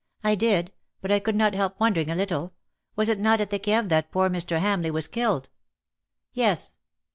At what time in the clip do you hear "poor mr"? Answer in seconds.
4.11-4.57